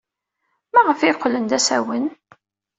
Maɣef 0.73 0.99
ay 1.01 1.15
qqlen 1.15 1.45
d 1.47 1.51
asawen? 1.57 2.05